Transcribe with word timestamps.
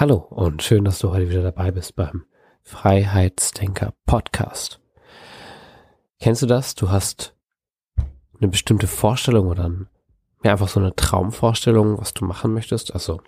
Hallo 0.00 0.14
und 0.30 0.62
schön, 0.62 0.84
dass 0.84 1.00
du 1.00 1.10
heute 1.10 1.28
wieder 1.28 1.42
dabei 1.42 1.72
bist 1.72 1.96
beim 1.96 2.24
Freiheitsdenker 2.62 3.94
Podcast. 4.06 4.78
Kennst 6.20 6.40
du 6.40 6.46
das? 6.46 6.76
Du 6.76 6.90
hast 6.90 7.34
eine 8.38 8.46
bestimmte 8.46 8.86
Vorstellung 8.86 9.48
oder 9.48 9.68
ja, 10.44 10.52
einfach 10.52 10.68
so 10.68 10.78
eine 10.78 10.94
Traumvorstellung, 10.94 11.98
was 11.98 12.14
du 12.14 12.24
machen 12.24 12.54
möchtest. 12.54 12.94
Also 12.94 13.20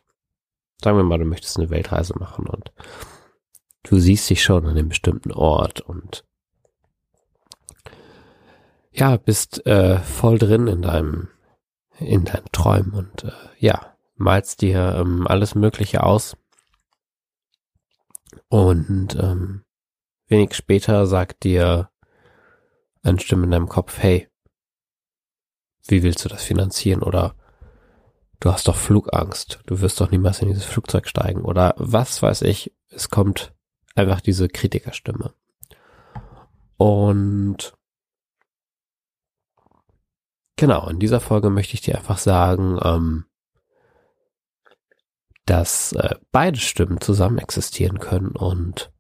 sagen 0.81 0.97
wir 0.97 1.03
mal, 1.03 1.19
du 1.19 1.25
möchtest 1.25 1.59
eine 1.59 1.71
Weltreise 1.71 2.17
machen 2.17 2.47
und 2.47 2.71
du 3.83 3.99
siehst 3.99 4.31
dich 4.31 4.45
schon 4.45 4.65
an 4.65 4.77
einem 4.77 4.91
bestimmten 4.91 5.33
Ort 5.33 5.81
und 5.81 6.25
ja, 8.93 9.17
bist 9.17 9.67
äh, 9.67 9.99
voll 9.99 10.39
drin 10.39 10.69
in 10.69 10.83
deinem 10.83 11.31
in 11.99 12.25
deinen 12.27 12.47
Träumen 12.53 12.93
und 12.93 13.25
äh, 13.25 13.33
ja, 13.59 13.97
malst 14.15 14.61
dir 14.61 14.95
ähm, 15.01 15.27
alles 15.27 15.57
Mögliche 15.57 16.05
aus 16.05 16.37
und 18.51 19.15
ähm, 19.15 19.65
wenig 20.27 20.55
später 20.55 21.07
sagt 21.07 21.45
dir 21.45 21.89
eine 23.03 23.21
Stimme 23.21 23.45
in 23.45 23.53
deinem 23.53 23.69
Kopf, 23.69 23.99
hey, 23.99 24.29
wie 25.87 26.03
willst 26.03 26.25
du 26.25 26.29
das 26.29 26.43
finanzieren? 26.43 27.03
Oder 27.03 27.37
du 28.41 28.53
hast 28.53 28.67
doch 28.67 28.75
Flugangst, 28.75 29.61
du 29.67 29.81
wirst 29.81 30.01
doch 30.01 30.11
niemals 30.11 30.41
in 30.43 30.49
dieses 30.49 30.65
Flugzeug 30.65 31.07
steigen. 31.07 31.43
Oder 31.43 31.75
was 31.77 32.23
weiß 32.23 32.43
ich, 32.43 32.75
es 32.89 33.09
kommt 33.09 33.55
einfach 33.95 34.21
diese 34.21 34.49
Kritikerstimme. 34.49 35.33
Und 36.77 37.75
genau, 40.57 40.89
in 40.89 40.99
dieser 40.99 41.21
Folge 41.21 41.51
möchte 41.51 41.75
ich 41.75 41.83
dir 41.83 41.97
einfach 41.97 42.19
sagen, 42.19 42.81
ähm, 42.83 43.27
dass 45.51 45.91
äh, 45.95 46.15
beide 46.31 46.61
Stimmen 46.61 47.01
zusammen 47.01 47.39
existieren 47.39 47.99
können 47.99 48.31
und 48.31 48.93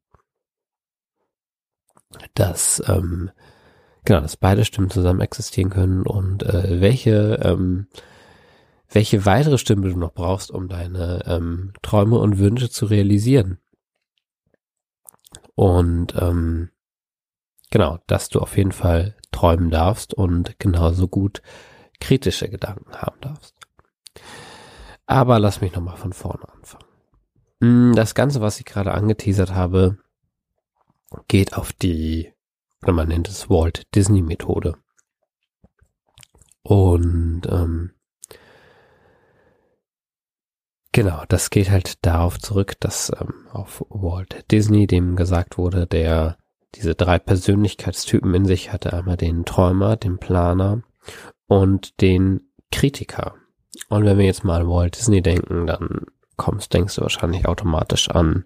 dass 2.34 2.83
ähm, 2.89 3.31
genau, 4.05 4.19
dass 4.19 4.37
beide 4.37 4.65
Stimmen 4.65 4.91
zusammen 4.91 5.20
existieren 5.20 5.70
können 5.70 6.05
und 6.05 6.42
äh, 6.42 6.81
welche 6.81 7.41
ähm, 7.45 7.87
welche 8.89 9.25
weitere 9.27 9.59
Stimme 9.59 9.89
du 9.89 9.97
noch 9.97 10.12
brauchst, 10.12 10.51
um 10.51 10.67
deine 10.67 11.23
ähm, 11.27 11.73
Träume 11.83 12.19
und 12.19 12.39
Wünsche 12.39 12.69
zu 12.69 12.87
realisieren. 12.87 13.61
Und 15.55 16.17
ähm, 16.20 16.70
genau, 17.70 18.01
dass 18.09 18.29
du 18.29 18.41
auf 18.41 18.57
jeden 18.57 18.73
Fall 18.73 19.17
träumen 19.31 19.70
darfst 19.70 20.14
und 20.14 20.59
genauso 20.59 21.07
gut 21.07 21.42
kritische 22.01 22.48
Gedanken 22.48 22.97
haben 22.97 23.20
darfst. 23.20 23.55
Aber 25.11 25.41
lass 25.41 25.61
mich 25.61 25.75
nochmal 25.75 25.97
von 25.97 26.12
vorne 26.12 26.48
anfangen. 26.48 26.84
Mm, 27.58 27.94
das 27.97 28.14
Ganze, 28.14 28.41
was 28.41 28.61
ich 28.61 28.64
gerade 28.64 28.95
angeteasert 28.95 29.52
habe, 29.52 29.98
geht 31.27 31.57
auf 31.57 31.73
die, 31.73 32.33
oder 32.80 32.92
man 32.92 33.08
nennt 33.08 33.29
es 33.29 33.51
Walt 33.51 33.92
Disney 33.96 34.23
Methode. 34.23 34.77
Und 36.62 37.42
ähm, 37.51 37.90
genau, 40.92 41.24
das 41.29 41.51
geht 41.51 41.70
halt 41.70 42.06
darauf 42.06 42.39
zurück, 42.39 42.79
dass 42.79 43.11
ähm, 43.20 43.48
auf 43.51 43.85
Walt 43.89 44.48
Disney 44.52 44.86
dem 44.86 45.17
gesagt 45.17 45.58
wurde, 45.58 45.89
der 45.89 46.36
diese 46.77 46.95
drei 46.95 47.18
Persönlichkeitstypen 47.18 48.33
in 48.33 48.45
sich 48.45 48.73
hatte, 48.73 48.92
einmal 48.92 49.17
den 49.17 49.45
Träumer, 49.45 49.96
den 49.96 50.18
Planer 50.18 50.85
und 51.48 52.01
den 52.01 52.52
Kritiker. 52.70 53.39
Und 53.89 54.05
wenn 54.05 54.18
wir 54.18 54.27
jetzt 54.27 54.45
mal 54.45 54.68
Walt 54.68 54.96
Disney 54.96 55.23
denken, 55.23 55.67
dann 55.67 56.07
kommst, 56.36 56.73
denkst 56.73 56.95
du 56.96 57.02
wahrscheinlich 57.02 57.46
automatisch 57.46 58.08
an 58.11 58.45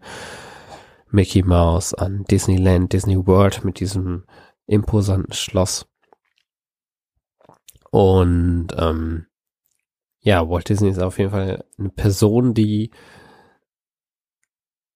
Mickey 1.10 1.42
Mouse, 1.42 1.94
an 1.94 2.24
Disneyland, 2.24 2.92
Disney 2.92 3.26
World 3.26 3.64
mit 3.64 3.78
diesem 3.78 4.24
imposanten 4.66 5.32
Schloss. 5.32 5.86
Und 7.90 8.68
ähm, 8.76 9.26
ja, 10.20 10.48
Walt 10.48 10.68
Disney 10.68 10.88
ist 10.88 11.00
auf 11.00 11.18
jeden 11.18 11.30
Fall 11.30 11.64
eine 11.78 11.90
Person, 11.90 12.54
die 12.54 12.90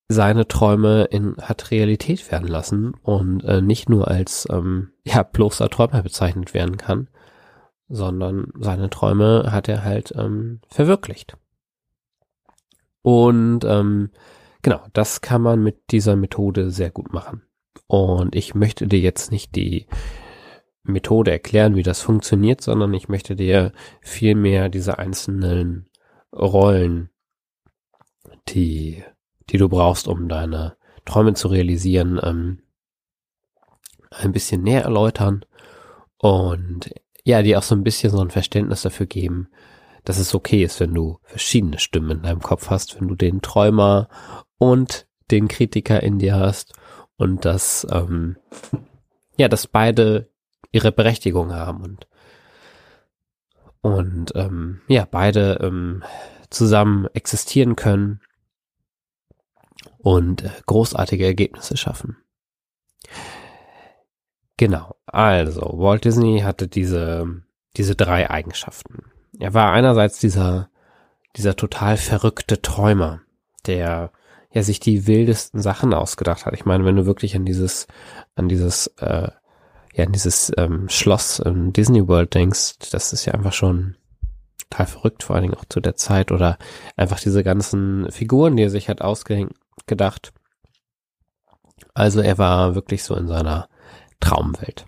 seine 0.08 0.48
Träume 0.48 1.04
in 1.04 1.36
hat 1.36 1.70
Realität 1.70 2.32
werden 2.32 2.48
lassen 2.48 2.94
und 3.02 3.44
äh, 3.44 3.60
nicht 3.60 3.90
nur 3.90 4.08
als 4.08 4.48
ähm, 4.50 4.92
ja 5.04 5.22
bloßer 5.22 5.68
Träumer 5.68 6.02
bezeichnet 6.02 6.54
werden 6.54 6.78
kann, 6.78 7.08
sondern 7.88 8.52
seine 8.58 8.90
Träume 8.90 9.50
hat 9.50 9.68
er 9.68 9.84
halt 9.84 10.12
ähm, 10.16 10.60
verwirklicht. 10.68 11.36
Und 13.02 13.64
ähm, 13.64 14.10
genau, 14.62 14.84
das 14.92 15.20
kann 15.20 15.42
man 15.42 15.62
mit 15.62 15.90
dieser 15.90 16.16
Methode 16.16 16.70
sehr 16.70 16.90
gut 16.90 17.12
machen. 17.12 17.42
Und 17.86 18.34
ich 18.34 18.54
möchte 18.54 18.86
dir 18.86 19.00
jetzt 19.00 19.32
nicht 19.32 19.56
die 19.56 19.86
Methode 20.82 21.30
erklären, 21.30 21.74
wie 21.76 21.82
das 21.82 22.02
funktioniert, 22.02 22.60
sondern 22.60 22.92
ich 22.94 23.08
möchte 23.08 23.36
dir 23.36 23.72
vielmehr 24.00 24.68
diese 24.68 24.98
einzelnen 24.98 25.88
Rollen, 26.32 27.10
die, 28.48 29.04
die 29.50 29.58
du 29.58 29.68
brauchst, 29.68 30.08
um 30.08 30.28
deine 30.28 30.76
Träume 31.04 31.34
zu 31.34 31.48
realisieren, 31.48 32.20
ähm, 32.22 32.62
ein 34.10 34.32
bisschen 34.32 34.62
näher 34.62 34.82
erläutern 34.82 35.44
und 36.18 36.90
ja, 37.28 37.42
die 37.42 37.58
auch 37.58 37.62
so 37.62 37.74
ein 37.74 37.84
bisschen 37.84 38.10
so 38.10 38.20
ein 38.20 38.30
Verständnis 38.30 38.80
dafür 38.80 39.04
geben, 39.04 39.48
dass 40.04 40.16
es 40.16 40.34
okay 40.34 40.64
ist, 40.64 40.80
wenn 40.80 40.94
du 40.94 41.18
verschiedene 41.24 41.78
Stimmen 41.78 42.10
in 42.10 42.22
deinem 42.22 42.40
Kopf 42.40 42.70
hast, 42.70 42.98
wenn 42.98 43.06
du 43.06 43.14
den 43.14 43.42
Träumer 43.42 44.08
und 44.56 45.06
den 45.30 45.46
Kritiker 45.46 46.02
in 46.02 46.18
dir 46.18 46.36
hast 46.36 46.72
und 47.18 47.44
dass 47.44 47.86
ähm, 47.92 48.38
ja, 49.36 49.48
dass 49.48 49.66
beide 49.66 50.30
ihre 50.72 50.90
Berechtigung 50.90 51.52
haben 51.52 51.82
und 51.82 52.06
und 53.82 54.32
ähm, 54.34 54.80
ja, 54.88 55.06
beide 55.08 55.58
ähm, 55.62 56.02
zusammen 56.48 57.08
existieren 57.12 57.76
können 57.76 58.22
und 59.98 60.44
äh, 60.44 60.50
großartige 60.64 61.26
Ergebnisse 61.26 61.76
schaffen. 61.76 62.16
Genau. 64.58 64.96
Also, 65.06 65.62
Walt 65.76 66.04
Disney 66.04 66.40
hatte 66.40 66.68
diese, 66.68 67.42
diese 67.76 67.94
drei 67.94 68.28
Eigenschaften. 68.28 69.04
Er 69.38 69.54
war 69.54 69.72
einerseits 69.72 70.18
dieser, 70.18 70.68
dieser 71.36 71.56
total 71.56 71.96
verrückte 71.96 72.60
Träumer, 72.60 73.22
der 73.66 74.10
ja 74.52 74.62
sich 74.62 74.80
die 74.80 75.06
wildesten 75.06 75.62
Sachen 75.62 75.94
ausgedacht 75.94 76.44
hat. 76.44 76.54
Ich 76.54 76.64
meine, 76.64 76.84
wenn 76.84 76.96
du 76.96 77.06
wirklich 77.06 77.36
an 77.36 77.44
dieses, 77.44 77.86
an 78.34 78.48
dieses, 78.48 78.88
äh, 78.98 79.28
ja, 79.94 80.04
an 80.04 80.12
dieses 80.12 80.52
ähm, 80.56 80.88
Schloss 80.88 81.38
in 81.38 81.72
Disney 81.72 82.06
World 82.08 82.34
denkst, 82.34 82.90
das 82.90 83.12
ist 83.12 83.24
ja 83.26 83.34
einfach 83.34 83.52
schon 83.52 83.96
total 84.68 84.86
verrückt, 84.86 85.22
vor 85.22 85.36
allen 85.36 85.44
Dingen 85.44 85.54
auch 85.54 85.66
zu 85.66 85.80
der 85.80 85.94
Zeit 85.94 86.32
oder 86.32 86.58
einfach 86.96 87.20
diese 87.20 87.44
ganzen 87.44 88.10
Figuren, 88.10 88.56
die 88.56 88.64
er 88.64 88.70
sich 88.70 88.88
hat 88.88 89.02
ausgedacht. 89.02 90.32
Also 91.94 92.20
er 92.20 92.38
war 92.38 92.74
wirklich 92.74 93.04
so 93.04 93.14
in 93.14 93.28
seiner 93.28 93.68
Traumwelt. 94.20 94.86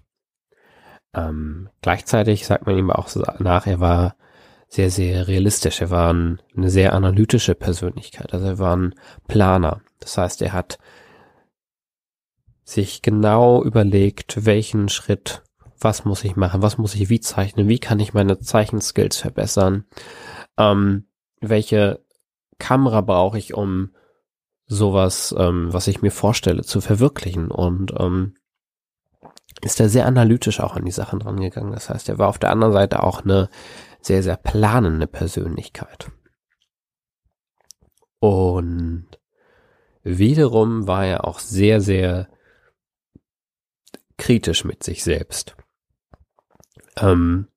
Ähm, 1.14 1.68
gleichzeitig 1.82 2.46
sagt 2.46 2.66
man 2.66 2.78
ihm 2.78 2.90
auch 2.90 3.08
nach, 3.38 3.66
er 3.66 3.80
war 3.80 4.16
sehr, 4.68 4.90
sehr 4.90 5.26
realistisch. 5.26 5.80
Er 5.80 5.90
war 5.90 6.12
ein, 6.12 6.40
eine 6.56 6.70
sehr 6.70 6.92
analytische 6.92 7.54
Persönlichkeit. 7.54 8.32
Also 8.32 8.46
er 8.46 8.58
war 8.58 8.76
ein 8.76 8.94
Planer. 9.26 9.80
Das 9.98 10.16
heißt, 10.16 10.42
er 10.42 10.52
hat 10.52 10.78
sich 12.64 13.02
genau 13.02 13.64
überlegt, 13.64 14.46
welchen 14.46 14.88
Schritt, 14.88 15.42
was 15.80 16.04
muss 16.04 16.22
ich 16.22 16.36
machen, 16.36 16.62
was 16.62 16.78
muss 16.78 16.94
ich 16.94 17.08
wie 17.08 17.20
zeichnen, 17.20 17.68
wie 17.68 17.80
kann 17.80 17.98
ich 17.98 18.14
meine 18.14 18.38
Zeichenskills 18.38 19.16
verbessern, 19.16 19.86
ähm, 20.56 21.08
welche 21.40 22.04
Kamera 22.58 23.00
brauche 23.00 23.38
ich, 23.38 23.54
um 23.54 23.90
sowas, 24.66 25.34
ähm, 25.36 25.72
was 25.72 25.88
ich 25.88 26.00
mir 26.00 26.12
vorstelle, 26.12 26.62
zu 26.62 26.80
verwirklichen. 26.80 27.50
Und 27.50 27.92
ähm, 27.98 28.34
ist 29.62 29.80
er 29.80 29.88
sehr 29.88 30.06
analytisch 30.06 30.60
auch 30.60 30.76
an 30.76 30.84
die 30.84 30.90
Sachen 30.90 31.20
rangegangen. 31.22 31.72
Das 31.72 31.90
heißt, 31.90 32.08
er 32.08 32.18
war 32.18 32.28
auf 32.28 32.38
der 32.38 32.50
anderen 32.50 32.72
Seite 32.72 33.02
auch 33.02 33.22
eine 33.22 33.48
sehr, 34.00 34.22
sehr 34.22 34.36
planende 34.36 35.06
Persönlichkeit. 35.06 36.10
Und 38.18 39.06
wiederum 40.02 40.86
war 40.86 41.06
er 41.06 41.26
auch 41.26 41.38
sehr, 41.38 41.80
sehr 41.80 42.28
kritisch 44.16 44.64
mit 44.64 44.82
sich 44.82 45.02
selbst. 45.02 45.56
Ähm, 46.98 47.48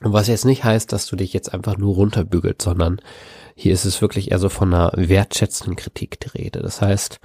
was 0.00 0.26
jetzt 0.26 0.44
nicht 0.44 0.64
heißt, 0.64 0.92
dass 0.92 1.06
du 1.06 1.14
dich 1.14 1.32
jetzt 1.32 1.54
einfach 1.54 1.76
nur 1.76 1.94
runterbügelt, 1.94 2.60
sondern 2.60 3.00
hier 3.54 3.72
ist 3.72 3.84
es 3.84 4.02
wirklich 4.02 4.32
eher 4.32 4.40
so 4.40 4.48
von 4.48 4.74
einer 4.74 4.92
wertschätzenden 4.96 5.76
Kritik 5.76 6.18
die 6.20 6.28
Rede. 6.30 6.60
Das 6.60 6.82
heißt, 6.82 7.20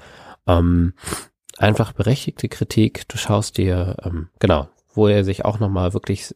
ähm, 0.46 0.94
einfach 1.58 1.94
berechtigte 1.94 2.50
Kritik, 2.50 3.08
du 3.08 3.18
schaust 3.18 3.58
dir, 3.58 3.98
ähm, 4.04 4.30
genau, 4.40 4.70
wo 4.94 5.08
er 5.08 5.24
sich 5.24 5.46
auch 5.46 5.60
nochmal 5.60 5.94
wirklich 5.94 6.36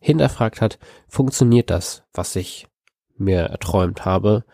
hinterfragt 0.00 0.60
hat, 0.60 0.78
funktioniert 1.08 1.70
das, 1.70 2.04
was 2.12 2.36
ich 2.36 2.68
mir 3.16 3.40
erträumt 3.40 4.04
habe? 4.04 4.44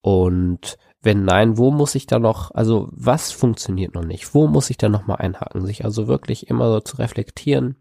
Und 0.00 0.78
wenn 1.02 1.24
nein, 1.24 1.58
wo 1.58 1.70
muss 1.70 1.94
ich 1.94 2.06
da 2.06 2.18
noch, 2.18 2.52
also 2.52 2.88
was 2.92 3.32
funktioniert 3.32 3.94
noch 3.94 4.04
nicht? 4.04 4.34
Wo 4.34 4.46
muss 4.46 4.70
ich 4.70 4.78
da 4.78 4.88
noch 4.88 5.06
mal 5.06 5.16
einhaken? 5.16 5.66
Sich 5.66 5.84
also 5.84 6.06
wirklich 6.06 6.48
immer 6.48 6.70
so 6.70 6.80
zu 6.80 6.96
reflektieren. 6.98 7.76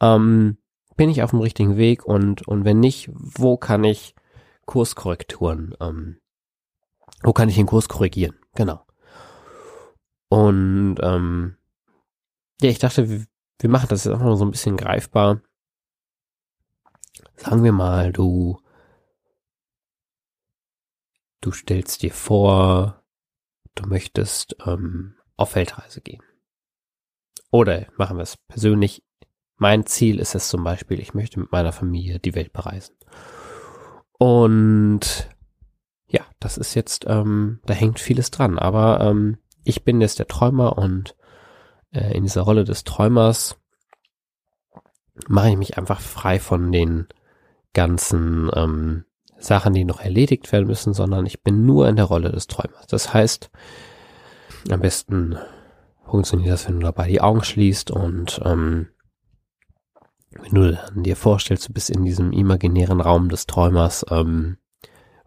Ähm, 0.00 0.56
bin 0.96 1.10
ich 1.10 1.22
auf 1.22 1.30
dem 1.30 1.40
richtigen 1.40 1.76
Weg 1.76 2.04
und, 2.04 2.48
und 2.48 2.64
wenn 2.64 2.80
nicht, 2.80 3.10
wo 3.12 3.58
kann 3.58 3.84
ich 3.84 4.14
Kurskorrekturen, 4.64 5.74
ähm, 5.80 6.16
wo 7.22 7.32
kann 7.32 7.48
ich 7.48 7.56
den 7.56 7.66
Kurs 7.66 7.88
korrigieren? 7.88 8.36
Genau. 8.54 8.85
Und 10.28 10.96
ähm, 11.02 11.56
ja, 12.60 12.70
ich 12.70 12.78
dachte, 12.78 13.08
wir, 13.08 13.70
machen 13.70 13.88
das 13.88 14.04
jetzt 14.04 14.14
auch 14.14 14.20
noch 14.20 14.36
so 14.36 14.44
ein 14.44 14.50
bisschen 14.50 14.76
greifbar. 14.76 15.40
Sagen 17.36 17.64
wir 17.64 17.72
mal, 17.72 18.12
du 18.12 18.60
du 21.40 21.52
stellst 21.52 22.02
dir 22.02 22.12
vor, 22.12 23.04
du 23.76 23.86
möchtest 23.86 24.56
ähm, 24.66 25.14
auf 25.36 25.54
Weltreise 25.54 26.00
gehen. 26.00 26.22
Oder 27.50 27.86
machen 27.96 28.16
wir 28.16 28.22
es 28.22 28.36
persönlich. 28.36 29.04
Mein 29.56 29.86
Ziel 29.86 30.18
ist 30.18 30.34
es 30.34 30.48
zum 30.48 30.64
Beispiel, 30.64 31.00
ich 31.00 31.14
möchte 31.14 31.38
mit 31.38 31.52
meiner 31.52 31.72
Familie 31.72 32.18
die 32.18 32.34
Welt 32.34 32.52
bereisen. 32.52 32.96
Und 34.18 35.30
ja, 36.08 36.22
das 36.40 36.58
ist 36.58 36.74
jetzt, 36.74 37.04
ähm, 37.06 37.60
da 37.64 37.74
hängt 37.74 38.00
vieles 38.00 38.30
dran. 38.30 38.58
Aber 38.58 39.00
ähm, 39.00 39.38
ich 39.66 39.84
bin 39.84 40.00
jetzt 40.00 40.18
der 40.18 40.26
Träumer 40.26 40.78
und 40.78 41.16
äh, 41.92 42.16
in 42.16 42.22
dieser 42.22 42.42
Rolle 42.42 42.64
des 42.64 42.84
Träumers 42.84 43.56
mache 45.28 45.50
ich 45.50 45.56
mich 45.56 45.78
einfach 45.78 46.00
frei 46.00 46.38
von 46.38 46.72
den 46.72 47.06
ganzen 47.72 48.50
ähm, 48.54 49.04
Sachen, 49.38 49.74
die 49.74 49.84
noch 49.84 50.00
erledigt 50.00 50.50
werden 50.52 50.66
müssen, 50.66 50.94
sondern 50.94 51.26
ich 51.26 51.42
bin 51.42 51.66
nur 51.66 51.88
in 51.88 51.96
der 51.96 52.06
Rolle 52.06 52.30
des 52.30 52.46
Träumers. 52.46 52.86
Das 52.86 53.12
heißt, 53.12 53.50
am 54.70 54.80
besten 54.80 55.36
funktioniert 56.04 56.52
das, 56.52 56.68
wenn 56.68 56.80
du 56.80 56.86
dabei 56.86 57.08
die 57.08 57.20
Augen 57.20 57.42
schließt 57.42 57.90
und 57.90 58.40
ähm, 58.44 58.88
wenn 60.30 60.54
du 60.54 60.78
dir 60.94 61.16
vorstellst, 61.16 61.68
du 61.68 61.72
bist 61.72 61.90
in 61.90 62.04
diesem 62.04 62.32
imaginären 62.32 63.00
Raum 63.00 63.28
des 63.28 63.46
Träumers, 63.46 64.04
ähm, 64.10 64.58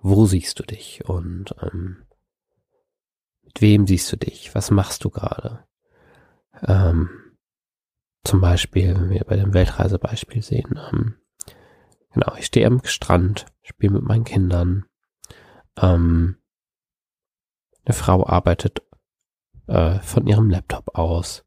wo 0.01 0.25
siehst 0.25 0.59
du 0.59 0.63
dich 0.63 1.03
und 1.05 1.55
ähm, 1.61 2.03
mit 3.49 3.61
wem 3.61 3.87
siehst 3.87 4.11
du 4.11 4.15
dich? 4.15 4.53
Was 4.53 4.69
machst 4.69 5.03
du 5.03 5.09
gerade? 5.09 5.65
Ähm, 6.65 7.09
zum 8.23 8.41
Beispiel, 8.41 8.93
wenn 8.95 9.09
wir 9.09 9.23
bei 9.25 9.37
dem 9.37 9.53
Weltreisebeispiel 9.53 10.43
sehen, 10.43 10.79
ähm, 10.91 11.15
genau, 12.13 12.35
ich 12.37 12.45
stehe 12.45 12.67
am 12.67 12.81
Strand, 12.83 13.47
spiele 13.63 13.93
mit 13.93 14.03
meinen 14.03 14.23
Kindern. 14.23 14.85
Ähm, 15.81 16.37
eine 17.85 17.95
Frau 17.95 18.27
arbeitet 18.27 18.83
äh, 19.65 19.99
von 19.99 20.27
ihrem 20.27 20.51
Laptop 20.51 20.95
aus. 20.95 21.43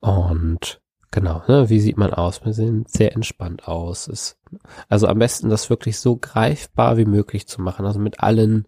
Und 0.00 0.82
genau, 1.10 1.42
ne, 1.48 1.70
wie 1.70 1.80
sieht 1.80 1.96
man 1.96 2.12
aus? 2.12 2.44
Wir 2.44 2.52
sehen 2.52 2.84
sehr 2.86 3.14
entspannt 3.14 3.66
aus. 3.66 4.08
Ist, 4.08 4.38
also 4.90 5.06
am 5.06 5.18
besten 5.18 5.48
das 5.48 5.70
wirklich 5.70 5.98
so 6.00 6.16
greifbar 6.16 6.98
wie 6.98 7.06
möglich 7.06 7.48
zu 7.48 7.62
machen. 7.62 7.86
Also 7.86 7.98
mit 7.98 8.20
allen, 8.20 8.66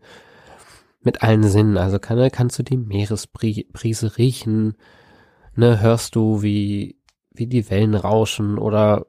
mit 1.04 1.22
allen 1.22 1.44
Sinnen. 1.44 1.76
Also 1.76 1.98
kann, 1.98 2.30
kannst 2.30 2.58
du 2.58 2.62
die 2.62 2.76
Meeresbrise 2.76 4.18
riechen? 4.18 4.76
Ne, 5.54 5.80
hörst 5.80 6.16
du, 6.16 6.42
wie, 6.42 6.98
wie 7.30 7.46
die 7.46 7.68
Wellen 7.70 7.94
rauschen 7.94 8.58
oder 8.58 9.06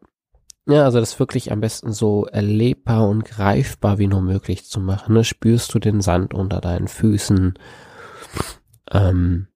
ja, 0.66 0.86
also 0.86 1.00
das 1.00 1.20
wirklich 1.20 1.52
am 1.52 1.60
besten 1.60 1.92
so 1.92 2.26
erlebbar 2.26 3.08
und 3.10 3.26
greifbar 3.26 3.98
wie 3.98 4.08
nur 4.08 4.22
möglich 4.22 4.66
zu 4.66 4.80
machen. 4.80 5.14
Ne? 5.14 5.26
Spürst 5.26 5.74
du 5.74 5.80
den 5.80 6.00
Sand 6.00 6.34
unter 6.34 6.62
deinen 6.62 6.88
Füßen? 6.88 7.56
Ähm, 8.92 9.48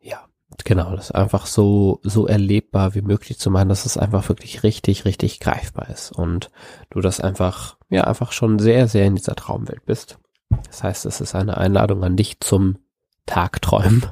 ja, 0.00 0.26
genau, 0.64 0.94
das 0.94 1.10
einfach 1.10 1.46
so, 1.46 2.00
so 2.02 2.26
erlebbar 2.26 2.94
wie 2.94 3.02
möglich 3.02 3.38
zu 3.38 3.50
machen, 3.50 3.68
dass 3.68 3.86
es 3.86 3.96
einfach 3.96 4.28
wirklich 4.28 4.62
richtig, 4.62 5.04
richtig 5.04 5.40
greifbar 5.40 5.88
ist 5.90 6.12
und 6.12 6.50
du 6.90 7.00
das 7.00 7.20
einfach, 7.20 7.76
ja, 7.88 8.04
einfach 8.04 8.32
schon 8.32 8.58
sehr, 8.58 8.88
sehr 8.88 9.06
in 9.06 9.16
dieser 9.16 9.34
Traumwelt 9.34 9.84
bist. 9.86 10.18
Das 10.66 10.82
heißt, 10.82 11.06
es 11.06 11.20
ist 11.20 11.34
eine 11.34 11.58
Einladung 11.58 12.02
an 12.04 12.16
dich 12.16 12.40
zum 12.40 12.78
Tagträumen. 13.26 14.06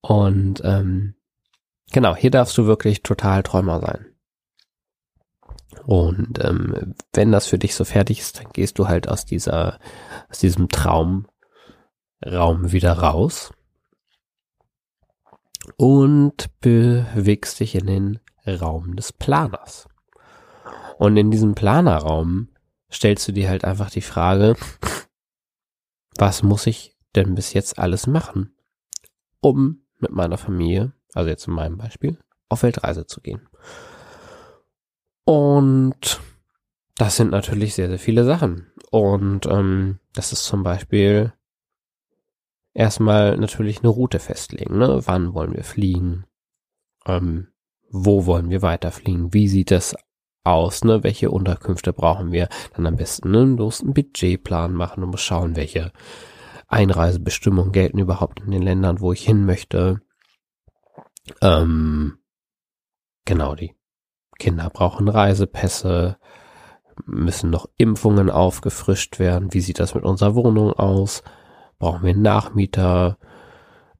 Und 0.00 0.62
ähm, 0.64 1.14
Genau, 1.92 2.14
hier 2.14 2.30
darfst 2.30 2.56
du 2.56 2.66
wirklich 2.66 3.02
total 3.02 3.42
Träumer 3.42 3.80
sein. 3.80 4.06
Und 5.84 6.42
ähm, 6.44 6.94
wenn 7.12 7.32
das 7.32 7.46
für 7.46 7.58
dich 7.58 7.74
so 7.74 7.84
fertig 7.84 8.20
ist, 8.20 8.38
dann 8.38 8.52
gehst 8.52 8.78
du 8.78 8.86
halt 8.86 9.08
aus 9.08 9.24
dieser, 9.24 9.78
aus 10.28 10.38
diesem 10.38 10.68
Traumraum 10.68 11.24
wieder 12.22 12.92
raus 12.92 13.52
und 15.76 16.48
bewegst 16.60 17.60
dich 17.60 17.74
in 17.74 17.86
den 17.86 18.18
Raum 18.46 18.96
des 18.96 19.12
Planers. 19.12 19.88
Und 20.98 21.16
in 21.16 21.30
diesem 21.30 21.54
Planerraum 21.54 22.48
stellst 22.92 23.28
du 23.28 23.32
dir 23.32 23.48
halt 23.48 23.64
einfach 23.64 23.90
die 23.90 24.00
Frage, 24.00 24.56
was 26.16 26.42
muss 26.42 26.66
ich 26.66 26.96
denn 27.14 27.34
bis 27.34 27.52
jetzt 27.52 27.78
alles 27.78 28.06
machen, 28.06 28.54
um 29.40 29.82
mit 29.98 30.10
meiner 30.10 30.38
Familie 30.38 30.92
also 31.14 31.28
jetzt 31.28 31.46
in 31.46 31.54
meinem 31.54 31.76
Beispiel, 31.76 32.18
auf 32.48 32.62
Weltreise 32.62 33.06
zu 33.06 33.20
gehen. 33.20 33.48
Und 35.24 36.20
das 36.96 37.16
sind 37.16 37.30
natürlich 37.30 37.74
sehr, 37.74 37.88
sehr 37.88 37.98
viele 37.98 38.24
Sachen. 38.24 38.72
Und 38.90 39.46
ähm, 39.46 40.00
das 40.12 40.32
ist 40.32 40.44
zum 40.44 40.62
Beispiel 40.62 41.32
erstmal 42.74 43.36
natürlich 43.36 43.80
eine 43.80 43.88
Route 43.88 44.18
festlegen. 44.18 44.78
Ne? 44.78 45.00
Wann 45.04 45.34
wollen 45.34 45.54
wir 45.54 45.64
fliegen? 45.64 46.24
Ähm, 47.06 47.48
wo 47.90 48.26
wollen 48.26 48.50
wir 48.50 48.62
weiterfliegen? 48.62 49.32
Wie 49.34 49.48
sieht 49.48 49.70
das 49.70 49.96
aus? 50.44 50.84
Ne? 50.84 51.02
Welche 51.02 51.30
Unterkünfte 51.30 51.92
brauchen 51.92 52.32
wir? 52.32 52.48
Dann 52.74 52.86
am 52.86 52.96
besten 52.96 53.30
ne? 53.30 53.44
los 53.44 53.80
einen 53.80 53.94
Budgetplan 53.94 54.74
machen 54.74 55.02
und 55.02 55.18
schauen, 55.18 55.56
welche 55.56 55.92
Einreisebestimmungen 56.68 57.72
gelten 57.72 57.98
überhaupt 57.98 58.40
in 58.40 58.52
den 58.52 58.62
Ländern, 58.62 59.00
wo 59.00 59.12
ich 59.12 59.24
hin 59.24 59.44
möchte. 59.44 60.00
Ähm, 61.42 62.18
genau, 63.24 63.54
die 63.54 63.74
Kinder 64.38 64.70
brauchen 64.70 65.08
Reisepässe, 65.08 66.16
müssen 67.06 67.50
noch 67.50 67.68
Impfungen 67.76 68.30
aufgefrischt 68.30 69.18
werden. 69.18 69.52
Wie 69.52 69.60
sieht 69.60 69.80
das 69.80 69.94
mit 69.94 70.04
unserer 70.04 70.34
Wohnung 70.34 70.72
aus? 70.72 71.22
Brauchen 71.80 72.02
wir 72.04 72.10
einen 72.10 72.22
Nachmieter? 72.22 73.18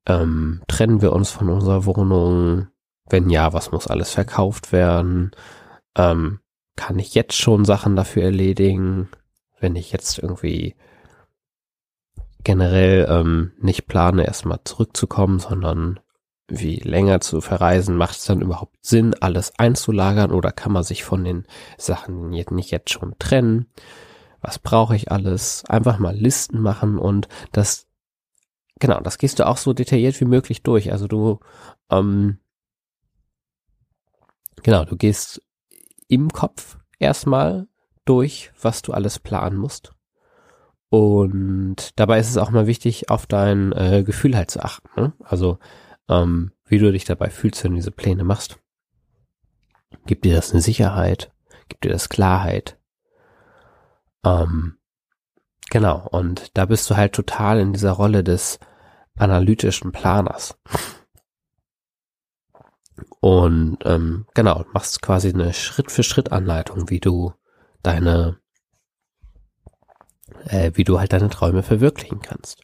Ähm, 0.06 0.62
trennen 0.68 1.02
wir 1.02 1.12
uns 1.12 1.30
von 1.30 1.48
unserer 1.48 1.86
Wohnung? 1.86 2.68
Wenn 3.08 3.30
ja, 3.30 3.52
was 3.52 3.72
muss 3.72 3.88
alles 3.88 4.10
verkauft 4.10 4.70
werden? 4.70 5.32
Ähm, 5.96 6.40
kann 6.76 6.98
ich 6.98 7.14
jetzt 7.14 7.34
schon 7.34 7.64
Sachen 7.64 7.96
dafür 7.96 8.22
erledigen? 8.22 9.08
Wenn 9.58 9.76
ich 9.76 9.92
jetzt 9.92 10.18
irgendwie 10.18 10.76
generell 12.44 13.06
ähm, 13.08 13.52
nicht 13.58 13.86
plane, 13.86 14.26
erstmal 14.26 14.60
zurückzukommen, 14.64 15.38
sondern 15.38 16.00
wie 16.48 16.76
länger 16.76 17.20
zu 17.20 17.40
verreisen, 17.40 17.96
macht 17.96 18.18
es 18.18 18.24
dann 18.26 18.42
überhaupt 18.42 18.76
Sinn, 18.82 19.14
alles 19.20 19.58
einzulagern 19.58 20.32
oder 20.32 20.52
kann 20.52 20.72
man 20.72 20.82
sich 20.82 21.02
von 21.02 21.24
den 21.24 21.46
Sachen 21.78 22.28
nicht 22.28 22.70
jetzt 22.70 22.90
schon 22.90 23.14
trennen? 23.18 23.66
Was 24.40 24.58
brauche 24.58 24.96
ich 24.96 25.10
alles? 25.10 25.64
Einfach 25.66 25.98
mal 25.98 26.16
Listen 26.16 26.60
machen 26.60 26.98
und 26.98 27.28
das, 27.52 27.86
genau, 28.78 29.00
das 29.00 29.18
gehst 29.18 29.38
du 29.38 29.46
auch 29.46 29.56
so 29.56 29.72
detailliert 29.72 30.20
wie 30.20 30.26
möglich 30.26 30.62
durch. 30.62 30.92
Also 30.92 31.06
du, 31.06 31.40
ähm, 31.90 32.38
genau, 34.62 34.84
du 34.84 34.96
gehst 34.96 35.42
im 36.08 36.30
Kopf 36.30 36.78
erstmal 36.98 37.68
durch, 38.04 38.52
was 38.60 38.82
du 38.82 38.92
alles 38.92 39.18
planen 39.18 39.56
musst. 39.56 39.92
Und 40.88 41.98
dabei 42.00 42.18
ist 42.18 42.30
es 42.30 42.36
auch 42.36 42.50
mal 42.50 42.66
wichtig, 42.66 43.10
auf 43.10 43.26
dein 43.26 43.72
äh, 43.72 44.02
Gefühl 44.04 44.36
halt 44.36 44.50
zu 44.50 44.60
achten. 44.60 44.88
Ne? 44.96 45.12
Also 45.20 45.58
ähm, 46.08 46.50
wie 46.66 46.78
du 46.78 46.90
dich 46.90 47.04
dabei 47.04 47.30
fühlst, 47.30 47.62
wenn 47.62 47.72
du 47.72 47.76
diese 47.76 47.92
Pläne 47.92 48.24
machst. 48.24 48.58
Gibt 50.06 50.24
dir 50.24 50.34
das 50.34 50.50
eine 50.50 50.60
Sicherheit? 50.60 51.32
Gibt 51.68 51.84
dir 51.84 51.90
das 51.90 52.08
Klarheit? 52.08 52.79
Ähm, 54.24 54.78
genau, 55.70 56.06
und 56.10 56.56
da 56.56 56.66
bist 56.66 56.88
du 56.90 56.96
halt 56.96 57.14
total 57.14 57.60
in 57.60 57.72
dieser 57.72 57.92
Rolle 57.92 58.24
des 58.24 58.58
analytischen 59.16 59.92
Planers. 59.92 60.58
Und 63.20 63.78
ähm, 63.84 64.26
genau, 64.34 64.64
machst 64.72 65.02
quasi 65.02 65.28
eine 65.28 65.52
Schritt-für-Schritt-Anleitung, 65.52 66.88
wie 66.88 67.00
du 67.00 67.34
deine, 67.82 68.38
äh, 70.46 70.72
wie 70.74 70.84
du 70.84 70.98
halt 70.98 71.12
deine 71.12 71.28
Träume 71.28 71.62
verwirklichen 71.62 72.20
kannst. 72.22 72.62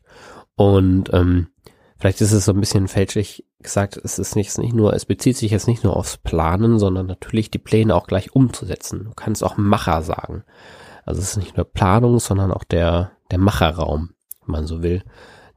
Und 0.55 1.13
ähm, 1.13 1.49
vielleicht 1.99 2.23
ist 2.23 2.33
es 2.33 2.47
so 2.47 2.53
ein 2.53 2.61
bisschen 2.61 2.89
fälschlich 2.89 3.45
gesagt, 3.61 3.99
es 4.03 4.19
ist 4.19 4.37
nicht, 4.37 4.57
nicht 4.59 4.75
nur, 4.75 4.95
es 4.95 5.05
bezieht 5.05 5.37
sich 5.37 5.51
jetzt 5.51 5.69
nicht 5.69 5.85
nur 5.85 5.97
aufs 5.97 6.17
Planen, 6.17 6.79
sondern 6.79 7.07
natürlich 7.07 7.51
die 7.51 7.59
Pläne 7.59 7.95
auch 7.95 8.07
gleich 8.07 8.35
umzusetzen. 8.35 9.05
Du 9.05 9.13
kannst 9.15 9.45
auch 9.45 9.59
Macher 9.59 10.03
sagen. 10.03 10.45
Also 11.07 11.21
es 11.21 11.31
ist 11.31 11.37
nicht 11.39 11.57
nur 11.57 11.65
Planung, 11.65 12.19
sondern 12.19 12.53
auch 12.53 12.65
der, 12.65 13.13
der 13.31 13.39
Macherraum, 13.39 14.11
wenn 14.45 14.53
man 14.53 14.67
so 14.67 14.83
will. 14.83 15.03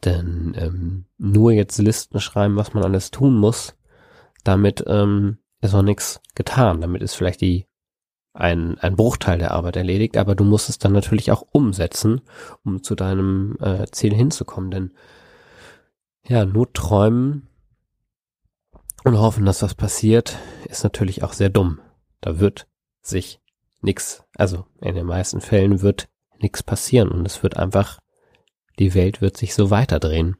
Denn 0.06 0.56
ähm, 0.58 1.06
nur 1.18 1.51
jetzt 1.51 1.77
Listen 1.79 2.22
schreiben, 2.22 2.56
was 2.56 2.74
man 2.74 2.84
alles 2.84 3.12
tun 3.12 3.36
muss, 3.36 3.75
damit 4.44 4.84
ähm, 4.88 5.39
ist 5.60 5.74
noch 5.74 5.82
nichts 5.82 6.22
getan. 6.36 6.79
Damit 6.79 7.01
ist 7.01 7.15
vielleicht 7.15 7.41
die 7.41 7.65
ein, 8.34 8.77
ein 8.79 8.96
Bruchteil 8.96 9.39
der 9.39 9.51
Arbeit 9.51 9.75
erledigt, 9.75 10.15
aber 10.15 10.36
du 10.36 10.44
musst 10.44 10.70
es 10.70 10.77
dann 10.77 10.94
natürlich 10.94 11.32
auch 11.32 11.44
umsetzen, 11.51 12.22
um 12.63 12.84
zu 12.84 12.96
deinem 12.96 13.58
äh, 13.60 13.88
Ziel 13.91 14.13
hinzukommen. 14.13 14.72
Denn 14.72 14.94
ja, 16.27 16.46
nur 16.46 16.72
träumen 16.72 17.50
und 19.03 19.18
hoffen, 19.18 19.46
dass 19.46 19.63
was 19.63 19.74
passiert, 19.74 20.38
ist 20.65 20.84
natürlich 20.84 21.24
auch 21.24 21.34
sehr 21.34 21.50
dumm. 21.50 21.82
Da 22.22 22.39
wird 22.39 22.68
sich 23.01 23.41
nichts, 23.82 24.24
also 24.39 24.65
in 24.81 24.96
den 24.96 25.05
meisten 25.05 25.41
Fällen 25.41 25.81
wird 25.81 26.08
nichts 26.39 26.63
passieren 26.63 27.10
und 27.10 27.25
es 27.25 27.43
wird 27.43 27.58
einfach, 27.58 28.00
die 28.79 28.93
Welt 28.93 29.22
wird 29.22 29.36
sich 29.36 29.53
so 29.53 29.69
weiterdrehen. 29.69 30.38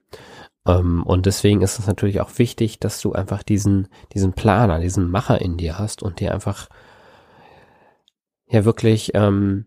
Ähm, 0.66 1.04
und 1.04 1.26
deswegen 1.26 1.62
ist 1.62 1.80
es 1.80 1.88
natürlich 1.88 2.22
auch 2.22 2.38
wichtig, 2.38 2.80
dass 2.80 3.02
du 3.02 3.12
einfach 3.14 3.44
diesen, 3.44 3.90
diesen 4.14 4.34
Planer, 4.34 4.80
diesen 4.80 5.10
Macher 5.10 5.42
in 5.42 5.58
dir 5.58 5.78
hast 5.78 6.02
und 6.02 6.22
dir 6.22 6.34
einfach 6.34 6.70
ja 8.48 8.64
wirklich 8.64 9.12
ähm, 9.16 9.66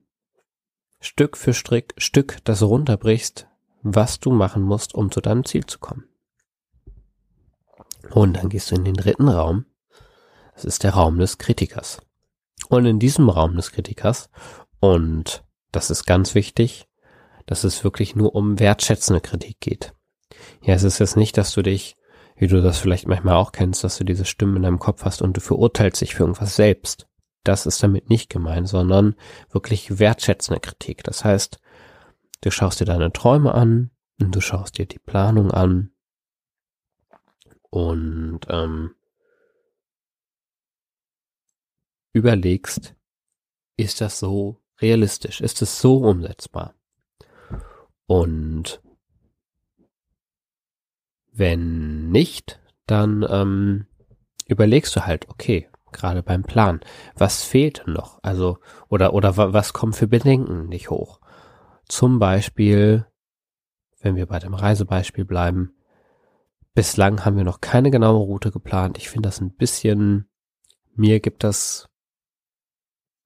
Stück 1.01 1.37
für 1.37 1.53
Strick, 1.53 1.95
Stück 1.99 2.39
das 2.45 2.63
runterbrichst, 2.63 3.49
was 3.83 4.19
du 4.19 4.31
machen 4.33 4.63
musst, 4.63 4.95
um 4.95 5.11
zu 5.11 5.21
deinem 5.21 5.45
Ziel 5.45 5.67
zu 5.67 5.79
kommen. 5.79 6.05
Und 8.11 8.35
dann 8.35 8.49
gehst 8.49 8.71
du 8.71 8.77
in 8.77 8.85
den 8.85 8.95
dritten 8.95 9.29
Raum. 9.29 9.67
Das 10.55 10.65
ist 10.65 10.85
der 10.85 10.95
Raum 10.95 11.19
des 11.19 11.39
Kritikers. 11.39 12.01
Und 12.73 12.87
in 12.87 12.99
diesem 12.99 13.29
Raum 13.29 13.55
des 13.57 13.71
Kritikers, 13.71 14.31
und 14.81 15.45
das 15.73 15.91
ist 15.91 16.07
ganz 16.07 16.35
wichtig, 16.35 16.89
dass 17.45 17.65
es 17.65 17.85
wirklich 17.85 18.17
nur 18.17 18.35
um 18.35 18.59
wertschätzende 18.59 19.21
Kritik 19.21 19.61
geht. 19.61 19.93
Ja, 20.63 20.73
es 20.73 20.83
ist 20.83 20.99
jetzt 20.99 21.19
nicht, 21.19 21.37
dass 21.37 21.53
du 21.53 21.61
dich, 21.61 21.99
wie 22.35 22.47
du 22.47 22.63
das 22.63 22.79
vielleicht 22.79 23.07
manchmal 23.07 23.35
auch 23.35 23.53
kennst, 23.53 23.85
dass 23.85 23.99
du 23.99 24.05
diese 24.05 24.25
Stimmen 24.25 24.57
in 24.57 24.63
deinem 24.63 24.79
Kopf 24.79 25.05
hast 25.05 25.21
und 25.21 25.37
du 25.37 25.43
verurteilst 25.43 26.01
dich 26.01 26.15
für 26.15 26.23
irgendwas 26.23 26.57
selbst. 26.57 27.07
Das 27.45 27.67
ist 27.67 27.83
damit 27.83 28.09
nicht 28.09 28.31
gemeint, 28.31 28.71
sondern 28.71 29.17
wirklich 29.51 29.99
wertschätzende 29.99 30.59
Kritik. 30.59 31.05
Das 31.05 31.27
heißt, 31.27 31.59
du 32.41 32.51
schaust 32.51 32.81
dir 32.81 32.87
deine 32.87 33.13
Träume 33.13 33.53
an 33.53 33.91
und 34.19 34.35
du 34.35 34.41
schaust 34.41 34.79
dir 34.79 34.87
die 34.87 34.99
Planung 34.99 35.51
an 35.51 35.91
und 37.69 38.41
ähm, 38.49 38.95
überlegst, 42.13 42.95
ist 43.77 44.01
das 44.01 44.19
so 44.19 44.61
realistisch? 44.81 45.41
Ist 45.41 45.63
es 45.63 45.81
so 45.81 45.99
umsetzbar? 45.99 46.75
Und 48.07 48.83
wenn 51.33 52.11
nicht, 52.11 52.61
dann 52.87 53.27
ähm, 53.29 53.87
überlegst 54.47 54.95
du 54.95 55.07
halt, 55.07 55.29
okay, 55.29 55.69
gerade 55.93 56.23
beim 56.23 56.43
Plan, 56.43 56.81
was 57.15 57.43
fehlt 57.43 57.85
noch? 57.87 58.19
Also, 58.23 58.59
oder, 58.89 59.15
oder 59.15 59.37
was 59.37 59.73
kommen 59.73 59.93
für 59.93 60.09
Bedenken 60.09 60.69
nicht 60.69 60.91
hoch? 60.91 61.21
Zum 61.87 62.19
Beispiel, 62.19 63.07
wenn 64.01 64.17
wir 64.17 64.27
bei 64.27 64.39
dem 64.39 64.55
Reisebeispiel 64.55 65.25
bleiben, 65.25 65.75
bislang 66.75 67.25
haben 67.25 67.37
wir 67.37 67.45
noch 67.45 67.61
keine 67.61 67.91
genaue 67.91 68.25
Route 68.25 68.51
geplant. 68.51 68.99
Ich 68.99 69.09
finde 69.11 69.29
das 69.29 69.41
ein 69.41 69.55
bisschen, 69.55 70.29
mir 70.95 71.21
gibt 71.21 71.45
das, 71.45 71.89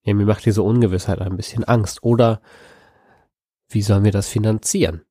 ja, 0.07 0.15
mir 0.15 0.25
macht 0.25 0.47
diese 0.47 0.63
Ungewissheit 0.63 1.21
ein 1.21 1.37
bisschen 1.37 1.65
Angst. 1.65 2.03
Oder 2.03 2.41
wie 3.69 3.83
sollen 3.83 4.05
wir 4.05 4.13
das 4.13 4.29
finanzieren? 4.29 5.03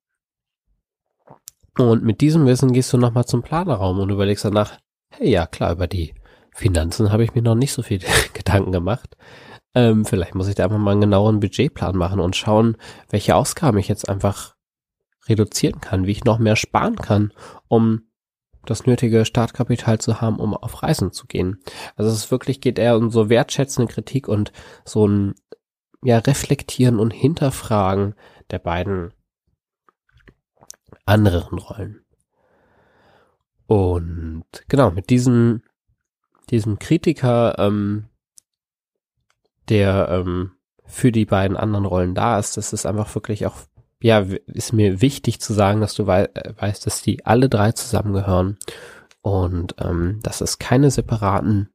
Und 1.78 2.04
mit 2.04 2.22
diesem 2.22 2.46
Wissen 2.46 2.72
gehst 2.72 2.94
du 2.94 2.98
nochmal 2.98 3.26
zum 3.26 3.44
Planerraum 3.44 4.00
und 4.00 4.10
überlegst 4.10 4.46
danach, 4.46 4.80
hey, 5.10 5.30
ja 5.30 5.48
klar, 5.48 5.74
über 5.74 5.88
die 5.88 6.16
Finanzen 6.54 7.12
habe 7.12 7.26
ich 7.26 7.36
mir 7.36 7.42
noch 7.42 7.56
nicht 7.56 7.74
so 7.74 7.84
viel 7.84 8.00
Gedanken 8.34 8.72
gemacht. 8.72 9.18
Ähm, 9.74 10.06
vielleicht 10.06 10.34
muss 10.34 10.48
ich 10.48 10.56
da 10.56 10.64
einfach 10.64 10.78
mal 10.78 10.92
einen 10.92 11.02
genauen 11.02 11.42
Budgetplan 11.42 11.98
machen 11.98 12.22
und 12.22 12.38
schauen, 12.38 12.78
welche 13.10 13.36
Ausgaben 13.36 13.78
ich 13.78 13.90
jetzt 13.90 14.08
einfach 14.08 14.56
reduzieren 15.28 15.82
kann, 15.82 16.08
wie 16.08 16.12
ich 16.12 16.24
noch 16.24 16.40
mehr 16.40 16.56
sparen 16.56 16.96
kann, 16.96 17.34
um 17.68 18.04
das 18.66 18.86
nötige 18.86 19.26
Startkapital 19.26 20.00
zu 20.00 20.22
haben, 20.22 20.40
um 20.40 20.54
auf 20.54 20.84
Reisen 20.84 21.12
zu 21.12 21.28
gehen. 21.28 21.60
Also 21.96 22.12
es 22.12 22.32
wirklich 22.32 22.62
geht 22.62 22.80
eher 22.80 22.98
um 22.98 23.10
so 23.10 23.30
wertschätzende 23.30 23.92
Kritik 23.92 24.28
und 24.28 24.52
so 24.84 25.08
ein 25.08 25.36
ja 26.04 26.20
reflektieren 26.20 27.00
und 27.00 27.12
hinterfragen 27.12 28.14
der 28.52 28.60
beiden 28.60 29.12
anderen 31.06 31.58
Rollen. 31.58 32.06
Und 33.68 34.46
genau, 34.68 34.92
mit 34.92 35.10
diesem, 35.10 35.64
diesem 36.50 36.78
Kritiker, 36.78 37.58
ähm, 37.58 38.10
der 39.70 40.10
ähm, 40.10 40.52
für 40.86 41.12
die 41.12 41.26
beiden 41.26 41.58
anderen 41.58 41.86
Rollen 41.86 42.14
da 42.14 42.38
ist, 42.38 42.58
das 42.58 42.74
ist 42.74 42.86
einfach 42.86 43.14
wirklich 43.16 43.48
auch, 43.48 43.58
ja, 44.06 44.20
ist 44.46 44.72
mir 44.72 45.02
wichtig 45.02 45.42
zu 45.42 45.52
sagen, 45.52 45.82
dass 45.82 45.96
du 45.96 46.06
wei 46.06 46.26
äh, 46.36 46.54
weißt, 46.56 46.86
dass 46.86 47.02
die 47.02 47.26
alle 47.26 47.50
drei 47.50 47.72
zusammengehören 47.72 48.60
und 49.24 49.74
ähm, 49.80 50.20
dass 50.22 50.42
es 50.42 50.60
keine 50.60 50.92
separaten, 50.92 51.70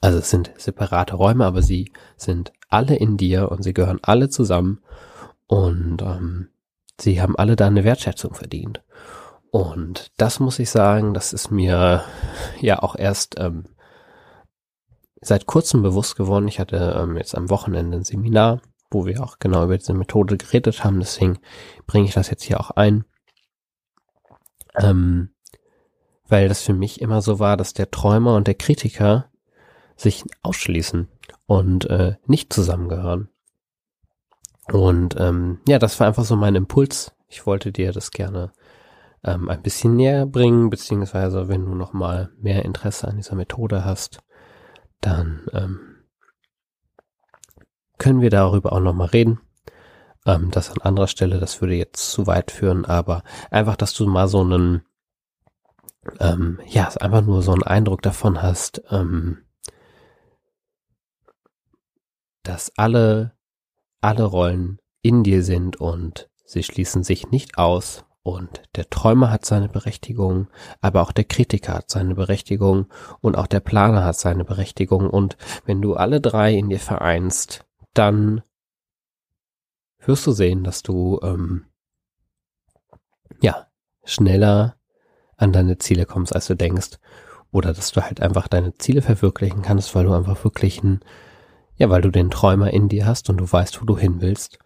also 0.00 0.18
es 0.18 0.30
sind 0.30 0.52
separate 0.56 1.16
Räume, 1.16 1.44
aber 1.44 1.62
sie 1.62 1.90
sind 2.16 2.52
alle 2.68 2.94
in 2.94 3.16
dir 3.16 3.50
und 3.50 3.64
sie 3.64 3.74
gehören 3.74 3.98
alle 4.02 4.28
zusammen 4.28 4.84
und 5.48 6.00
ähm, 6.02 6.50
sie 6.96 7.20
haben 7.20 7.34
alle 7.34 7.56
da 7.56 7.66
eine 7.66 7.82
Wertschätzung 7.82 8.32
verdient. 8.32 8.84
Und 9.50 10.12
das 10.16 10.38
muss 10.38 10.60
ich 10.60 10.70
sagen, 10.70 11.12
das 11.12 11.32
ist 11.32 11.50
mir 11.50 12.04
ja 12.60 12.80
auch 12.84 12.94
erst 12.94 13.34
ähm, 13.40 13.64
seit 15.20 15.46
kurzem 15.46 15.82
bewusst 15.82 16.14
geworden. 16.14 16.46
Ich 16.46 16.60
hatte 16.60 16.96
ähm, 17.02 17.16
jetzt 17.16 17.34
am 17.34 17.50
Wochenende 17.50 17.96
ein 17.96 18.04
Seminar, 18.04 18.60
wo 18.90 19.06
wir 19.06 19.22
auch 19.22 19.38
genau 19.38 19.64
über 19.64 19.76
diese 19.76 19.94
Methode 19.94 20.36
geredet 20.36 20.84
haben. 20.84 21.00
Deswegen 21.00 21.38
bringe 21.86 22.06
ich 22.06 22.14
das 22.14 22.30
jetzt 22.30 22.42
hier 22.42 22.60
auch 22.60 22.70
ein. 22.70 23.04
Ähm, 24.76 25.30
weil 26.28 26.48
das 26.48 26.62
für 26.62 26.74
mich 26.74 27.00
immer 27.00 27.22
so 27.22 27.38
war, 27.38 27.56
dass 27.56 27.72
der 27.72 27.90
Träumer 27.90 28.34
und 28.34 28.46
der 28.46 28.54
Kritiker 28.54 29.30
sich 29.96 30.24
ausschließen 30.42 31.08
und 31.46 31.88
äh, 31.88 32.16
nicht 32.26 32.52
zusammengehören. 32.52 33.28
Und 34.72 35.14
ähm, 35.18 35.60
ja, 35.68 35.78
das 35.78 35.98
war 36.00 36.08
einfach 36.08 36.24
so 36.24 36.36
mein 36.36 36.56
Impuls. 36.56 37.12
Ich 37.28 37.46
wollte 37.46 37.72
dir 37.72 37.92
das 37.92 38.10
gerne 38.10 38.52
ähm, 39.24 39.48
ein 39.48 39.62
bisschen 39.62 39.96
näher 39.96 40.26
bringen, 40.26 40.70
beziehungsweise 40.70 41.48
wenn 41.48 41.64
du 41.64 41.74
nochmal 41.74 42.30
mehr 42.38 42.64
Interesse 42.64 43.08
an 43.08 43.16
dieser 43.16 43.36
Methode 43.36 43.84
hast, 43.84 44.20
dann 45.00 45.46
ähm, 45.52 45.95
können 47.98 48.20
wir 48.20 48.30
darüber 48.30 48.72
auch 48.72 48.80
nochmal 48.80 49.08
reden. 49.08 49.40
Ähm, 50.24 50.50
das 50.50 50.70
an 50.70 50.82
anderer 50.82 51.08
Stelle, 51.08 51.38
das 51.38 51.60
würde 51.60 51.74
jetzt 51.74 52.10
zu 52.10 52.26
weit 52.26 52.50
führen, 52.50 52.84
aber 52.84 53.22
einfach, 53.50 53.76
dass 53.76 53.94
du 53.94 54.06
mal 54.06 54.28
so 54.28 54.40
einen, 54.40 54.82
ähm, 56.20 56.60
ja, 56.66 56.88
einfach 57.00 57.22
nur 57.22 57.42
so 57.42 57.52
einen 57.52 57.62
Eindruck 57.62 58.02
davon 58.02 58.42
hast, 58.42 58.82
ähm, 58.90 59.38
dass 62.42 62.72
alle 62.76 63.36
alle 64.06 64.24
Rollen 64.24 64.78
in 65.02 65.24
dir 65.24 65.42
sind 65.42 65.80
und 65.80 66.28
sie 66.44 66.62
schließen 66.62 67.02
sich 67.02 67.30
nicht 67.30 67.58
aus. 67.58 68.04
Und 68.22 68.62
der 68.74 68.90
Träumer 68.90 69.30
hat 69.30 69.44
seine 69.44 69.68
Berechtigung, 69.68 70.48
aber 70.80 71.02
auch 71.02 71.12
der 71.12 71.24
Kritiker 71.24 71.74
hat 71.74 71.90
seine 71.90 72.16
Berechtigung 72.16 72.86
und 73.20 73.36
auch 73.36 73.46
der 73.46 73.60
Planer 73.60 74.04
hat 74.04 74.16
seine 74.16 74.44
Berechtigung. 74.44 75.08
Und 75.08 75.36
wenn 75.64 75.80
du 75.80 75.94
alle 75.94 76.20
drei 76.20 76.54
in 76.54 76.68
dir 76.68 76.80
vereinst, 76.80 77.64
dann 77.98 78.42
wirst 79.98 80.26
du 80.26 80.32
sehen, 80.32 80.64
dass 80.64 80.82
du 80.82 81.18
ähm, 81.22 81.66
ja 83.40 83.66
schneller 84.04 84.76
an 85.36 85.52
deine 85.52 85.78
Ziele 85.78 86.06
kommst, 86.06 86.34
als 86.34 86.46
du 86.46 86.54
denkst. 86.54 86.98
Oder 87.52 87.72
dass 87.72 87.92
du 87.92 88.02
halt 88.02 88.20
einfach 88.20 88.48
deine 88.48 88.74
Ziele 88.74 89.02
verwirklichen 89.02 89.62
kannst, 89.62 89.94
weil 89.94 90.04
du 90.04 90.12
einfach 90.12 90.42
wirklich 90.44 90.82
ein 90.82 91.00
Ja, 91.76 91.90
weil 91.90 92.02
du 92.02 92.10
den 92.10 92.30
Träumer 92.30 92.72
in 92.72 92.88
dir 92.88 93.06
hast 93.06 93.28
und 93.30 93.38
du 93.38 93.50
weißt, 93.50 93.80
wo 93.80 93.84
du 93.84 93.98
hin 93.98 94.20
willst. 94.20 94.58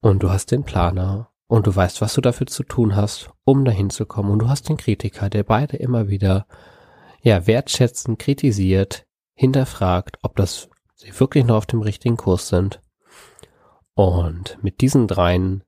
Und 0.00 0.22
du 0.22 0.30
hast 0.30 0.50
den 0.50 0.64
Planer 0.64 1.30
und 1.46 1.66
du 1.66 1.74
weißt, 1.74 2.00
was 2.00 2.14
du 2.14 2.20
dafür 2.20 2.46
zu 2.46 2.62
tun 2.62 2.96
hast, 2.96 3.30
um 3.44 3.64
dahin 3.64 3.90
zu 3.90 4.06
kommen. 4.06 4.30
Und 4.30 4.40
du 4.40 4.48
hast 4.48 4.68
den 4.68 4.76
Kritiker, 4.76 5.30
der 5.30 5.44
beide 5.44 5.76
immer 5.76 6.08
wieder, 6.08 6.46
ja, 7.22 7.46
wertschätzend 7.46 8.18
kritisiert, 8.18 9.06
hinterfragt, 9.34 10.18
ob 10.22 10.36
das 10.36 10.68
sie 10.94 11.18
wirklich 11.18 11.44
noch 11.44 11.56
auf 11.56 11.66
dem 11.66 11.82
richtigen 11.82 12.16
Kurs 12.16 12.48
sind. 12.48 12.80
Und 13.94 14.58
mit 14.62 14.80
diesen 14.80 15.06
dreien 15.06 15.62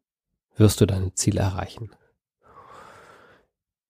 wirst 0.57 0.81
du 0.81 0.87
deine 0.87 1.15
Ziele 1.15 1.41
erreichen. 1.41 1.91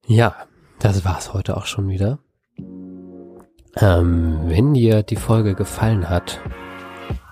Ja, 0.07 0.35
das 0.79 1.05
war's 1.05 1.33
heute 1.33 1.57
auch 1.57 1.67
schon 1.67 1.89
wieder. 1.89 2.19
Ähm, 3.79 4.41
wenn 4.45 4.75
dir 4.75 5.03
die 5.03 5.17
Folge 5.17 5.55
gefallen 5.55 6.09
hat, 6.09 6.41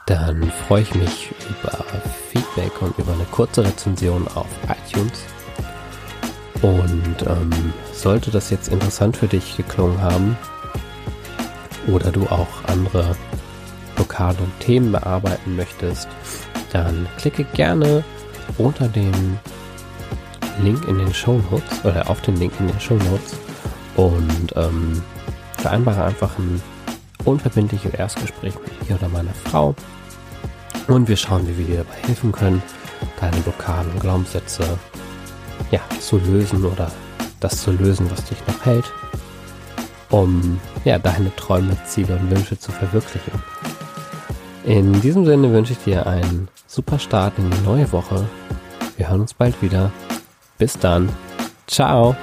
dann 0.07 0.51
freue 0.51 0.83
ich 0.83 0.95
mich 0.95 1.33
über 1.49 1.85
Feedback 2.29 2.83
und 2.83 2.99
über 2.99 3.13
eine 3.13 3.25
kurze 3.25 3.65
Rezension 3.65 4.29
auf 4.29 4.49
iTunes. 4.65 5.25
Und 6.63 7.23
ähm, 7.27 7.73
sollte 7.93 8.31
das 8.31 8.51
jetzt 8.51 8.69
interessant 8.69 9.17
für 9.17 9.29
dich 9.29 9.57
geklungen 9.57 10.01
haben 10.01 10.37
oder 11.87 12.11
du 12.11 12.27
auch 12.27 12.65
andere 12.67 13.17
lokale 13.99 14.37
Themen 14.61 14.93
bearbeiten 14.93 15.57
möchtest, 15.57 16.09
dann 16.73 17.07
klicke 17.19 17.45
gerne 17.55 18.05
unter 18.59 18.89
dem 18.89 19.39
Link 20.63 20.87
in 20.87 20.99
den 20.99 21.13
Show 21.13 21.41
Notes 21.51 21.85
oder 21.85 22.09
auf 22.09 22.21
den 22.23 22.37
Link 22.37 22.53
in 22.61 22.69
den 22.69 22.81
Show 22.81 22.95
Notes 22.95 23.37
und 23.97 24.53
ähm, 24.57 25.03
vereinbare 25.59 26.05
einfach 26.05 26.39
ein 26.39 26.63
unverbindliches 27.25 27.95
Erstgespräch 27.95 28.55
mit 28.55 28.89
mir 28.89 28.97
oder 28.97 29.09
meiner 29.09 29.35
Frau 29.51 29.75
und 30.89 31.09
wir 31.09 31.17
schauen, 31.17 31.49
wie 31.49 31.59
wir 31.59 31.67
dir 31.67 31.77
dabei 31.79 31.97
helfen 32.07 32.33
können, 32.33 32.63
deine 33.21 33.37
lokalen 33.47 33.99
Glaubenssätze 34.01 34.79
ja, 35.71 35.81
zu 36.01 36.19
lösen 36.19 36.65
oder 36.65 36.91
das 37.41 37.63
zu 37.63 37.73
lösen, 37.73 38.11
was 38.11 38.25
dich 38.25 38.39
noch 38.47 38.65
hält, 38.65 38.93
um 40.11 40.61
ja, 40.85 40.99
deine 40.99 41.35
Träume, 41.37 41.77
Ziele 41.87 42.17
und 42.17 42.31
Wünsche 42.31 42.59
zu 42.59 42.71
verwirklichen. 42.71 43.33
In 44.65 44.99
diesem 45.03 45.27
Sinne 45.27 45.53
wünsche 45.53 45.75
ich 45.75 45.79
dir 45.81 46.07
einen 46.07 46.49
super 46.67 46.99
Start 46.99 47.35
in 47.37 47.51
die 47.51 47.67
neue 47.67 47.93
Woche. 47.93 48.25
Wir 48.97 49.11
hören 49.11 49.21
uns 49.21 49.35
bald 49.35 49.61
wieder. 49.61 49.93
Bis 50.57 50.79
dann. 50.79 51.11
Ciao. 51.67 52.17